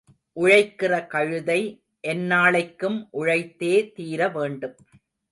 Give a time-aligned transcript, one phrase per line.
[0.33, 1.83] உழைக்கிற கழுதை
[2.07, 4.75] எந்நாளைக்கும் உழைத்தே தீர வேண்டும்.